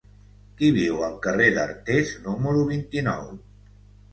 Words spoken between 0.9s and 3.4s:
al carrer d'Artés número vint-i-nou?